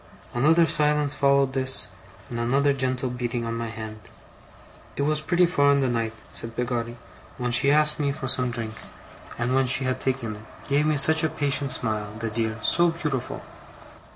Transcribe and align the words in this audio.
Another 0.33 0.65
silence 0.65 1.13
followed 1.13 1.53
this, 1.53 1.85
and 2.27 2.39
another 2.39 2.73
gentle 2.73 3.07
beating 3.11 3.45
on 3.45 3.53
my 3.53 3.67
hand. 3.67 3.99
'It 4.95 5.03
was 5.03 5.21
pretty 5.21 5.45
far 5.45 5.71
in 5.73 5.79
the 5.79 5.87
night,' 5.87 6.15
said 6.31 6.55
Peggotty, 6.55 6.97
'when 7.37 7.51
she 7.51 7.69
asked 7.69 7.99
me 7.99 8.11
for 8.11 8.27
some 8.27 8.49
drink; 8.49 8.73
and 9.37 9.53
when 9.53 9.67
she 9.67 9.83
had 9.85 9.99
taken 10.01 10.37
it, 10.37 10.41
gave 10.67 10.87
me 10.87 10.97
such 10.97 11.23
a 11.23 11.29
patient 11.29 11.71
smile, 11.71 12.13
the 12.17 12.31
dear! 12.31 12.57
so 12.63 12.89
beautiful! 12.89 13.43